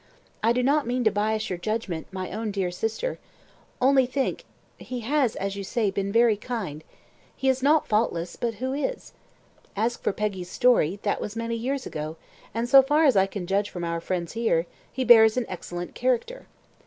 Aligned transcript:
I 0.41 0.51
do 0.51 0.63
not 0.63 0.87
mean 0.87 1.03
to 1.03 1.11
bias 1.11 1.47
your 1.51 1.59
judgment, 1.59 2.07
my 2.11 2.31
own 2.31 2.49
dear 2.49 2.71
sister. 2.71 3.19
Only 3.79 4.07
think 4.07 4.45
he 4.79 5.01
has, 5.01 5.35
as 5.35 5.55
you 5.55 5.63
say, 5.63 5.91
been 5.91 6.11
very 6.11 6.35
kind. 6.37 6.83
He 7.35 7.49
is 7.49 7.61
not 7.61 7.87
faultless; 7.87 8.35
but 8.35 8.55
who 8.55 8.73
is? 8.73 9.13
As 9.75 9.97
for 9.97 10.11
Peggy's 10.11 10.49
story, 10.49 10.97
that 11.03 11.21
was 11.21 11.35
many 11.35 11.55
years 11.55 11.85
ago; 11.85 12.17
and, 12.51 12.67
so 12.67 12.81
far 12.81 13.03
as 13.05 13.15
I 13.15 13.27
can 13.27 13.45
judge 13.45 13.69
from 13.69 13.83
our 13.83 14.01
friends 14.01 14.33
here, 14.33 14.65
he 14.91 15.03
bears 15.03 15.37
an 15.37 15.45
excellent 15.47 15.93
character. 15.93 16.47